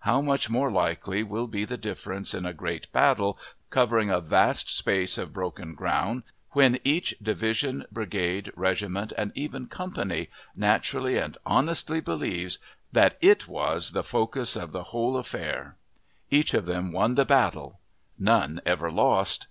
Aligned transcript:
How 0.00 0.22
much 0.22 0.48
more 0.48 0.70
likely 0.72 1.22
will 1.22 1.46
be 1.46 1.66
the 1.66 1.76
difference 1.76 2.32
in 2.32 2.46
a 2.46 2.54
great 2.54 2.90
battle 2.90 3.38
covering 3.68 4.10
a 4.10 4.18
vast 4.18 4.74
space 4.74 5.18
of 5.18 5.34
broken 5.34 5.74
ground, 5.74 6.22
when 6.52 6.78
each 6.84 7.14
division, 7.20 7.84
brigade, 7.92 8.50
regiment, 8.56 9.12
and 9.18 9.30
even 9.34 9.66
company, 9.66 10.30
naturally 10.56 11.18
and 11.18 11.36
honestly 11.44 12.00
believes 12.00 12.58
that 12.92 13.18
it 13.20 13.46
was 13.46 13.90
the 13.92 14.02
focus 14.02 14.56
of 14.56 14.72
the 14.72 14.84
whole 14.84 15.18
affair! 15.18 15.76
Each 16.30 16.54
of 16.54 16.64
them 16.64 16.90
won 16.90 17.14
the 17.14 17.26
battle. 17.26 17.78
None 18.18 18.62
ever 18.64 18.90
lost. 18.90 19.48